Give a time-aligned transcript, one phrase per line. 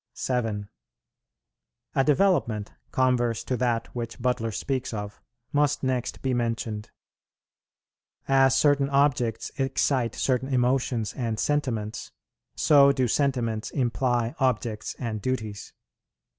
[0.15, 0.67] 7.
[1.93, 5.21] A development, converse to that which Butler speaks of,
[5.53, 6.89] must next be mentioned.
[8.27, 12.11] As certain objects excite certain emotions and sentiments,
[12.55, 15.71] so do sentiments imply objects and duties.